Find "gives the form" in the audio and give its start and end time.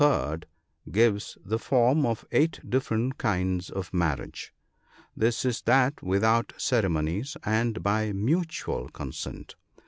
0.91-2.07